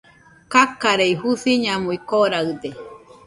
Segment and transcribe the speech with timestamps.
[0.51, 2.69] Kakarei, Jusiñamui koraɨde